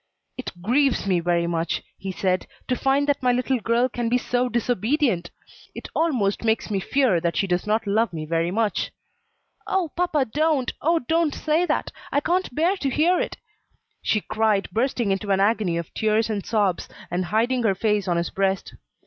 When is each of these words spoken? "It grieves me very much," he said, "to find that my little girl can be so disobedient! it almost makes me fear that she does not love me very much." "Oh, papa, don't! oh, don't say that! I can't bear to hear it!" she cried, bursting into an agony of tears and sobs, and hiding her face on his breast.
"It 0.35 0.51
grieves 0.63 1.05
me 1.05 1.19
very 1.19 1.45
much," 1.45 1.83
he 1.95 2.11
said, 2.11 2.47
"to 2.67 2.75
find 2.75 3.05
that 3.05 3.21
my 3.21 3.31
little 3.31 3.59
girl 3.59 3.87
can 3.87 4.09
be 4.09 4.17
so 4.17 4.49
disobedient! 4.49 5.29
it 5.75 5.89
almost 5.93 6.43
makes 6.43 6.71
me 6.71 6.79
fear 6.79 7.19
that 7.21 7.37
she 7.37 7.45
does 7.45 7.67
not 7.67 7.85
love 7.85 8.11
me 8.11 8.25
very 8.25 8.49
much." 8.49 8.89
"Oh, 9.67 9.91
papa, 9.95 10.25
don't! 10.25 10.73
oh, 10.81 10.97
don't 10.97 11.35
say 11.35 11.67
that! 11.67 11.91
I 12.11 12.19
can't 12.19 12.55
bear 12.55 12.77
to 12.77 12.89
hear 12.89 13.19
it!" 13.19 13.37
she 14.01 14.21
cried, 14.21 14.71
bursting 14.71 15.11
into 15.11 15.29
an 15.29 15.39
agony 15.39 15.77
of 15.77 15.93
tears 15.93 16.31
and 16.31 16.43
sobs, 16.43 16.89
and 17.11 17.25
hiding 17.25 17.61
her 17.61 17.75
face 17.75 18.07
on 18.07 18.17
his 18.17 18.31
breast. 18.31 18.73